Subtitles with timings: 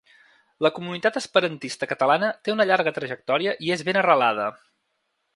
[0.65, 4.49] La comunitat esperantista catalana té una llarga trajectòria i és ben arrelada.